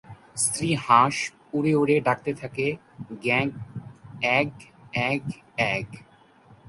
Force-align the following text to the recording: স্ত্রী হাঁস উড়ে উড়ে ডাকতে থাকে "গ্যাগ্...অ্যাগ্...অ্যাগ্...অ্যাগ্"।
স্ত্রী 0.35 0.75
হাঁস 0.85 1.31
উড়ে 1.53 1.75
উড়ে 1.75 1.99
ডাকতে 1.99 2.33
থাকে 2.33 2.77
"গ্যাগ্...অ্যাগ্...অ্যাগ্...অ্যাগ্"। 3.23 5.89